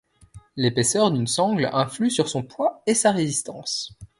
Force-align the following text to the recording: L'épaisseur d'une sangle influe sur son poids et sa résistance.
L'épaisseur 0.55 1.11
d'une 1.11 1.27
sangle 1.27 1.69
influe 1.73 2.09
sur 2.09 2.27
son 2.27 2.41
poids 2.41 2.81
et 2.87 2.95
sa 2.95 3.11
résistance. 3.11 3.99